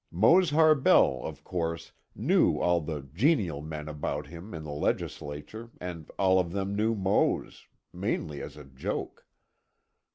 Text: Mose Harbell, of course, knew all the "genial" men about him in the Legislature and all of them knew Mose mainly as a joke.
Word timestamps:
Mose 0.09 0.49
Harbell, 0.49 1.21
of 1.23 1.43
course, 1.43 1.91
knew 2.15 2.57
all 2.57 2.81
the 2.81 3.03
"genial" 3.13 3.61
men 3.61 3.87
about 3.87 4.25
him 4.25 4.51
in 4.51 4.63
the 4.63 4.71
Legislature 4.71 5.69
and 5.79 6.09
all 6.17 6.39
of 6.39 6.53
them 6.53 6.75
knew 6.75 6.95
Mose 6.95 7.67
mainly 7.93 8.41
as 8.41 8.57
a 8.57 8.63
joke. 8.65 9.27